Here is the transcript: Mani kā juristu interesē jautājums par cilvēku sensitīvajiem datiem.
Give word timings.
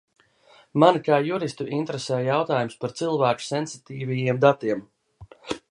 Mani 0.83 1.01
kā 1.07 1.19
juristu 1.27 1.67
interesē 1.81 2.19
jautājums 2.29 2.79
par 2.85 2.97
cilvēku 3.01 3.47
sensitīvajiem 3.51 4.41
datiem. 4.47 4.85